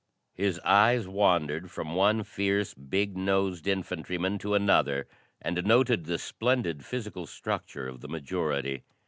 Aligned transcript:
His 0.33 0.59
eyes 0.61 1.07
wandered 1.07 1.69
from 1.69 1.93
one 1.93 2.23
fierce, 2.23 2.73
big 2.73 3.15
nosed 3.15 3.67
infantryman 3.67 4.39
to 4.39 4.55
another 4.55 5.07
and 5.39 5.63
noted 5.63 6.05
the 6.05 6.17
splendid 6.17 6.83
physical 6.83 7.27
structure 7.27 7.87
of 7.87 8.01
the 8.01 8.09
majority. 8.09 8.81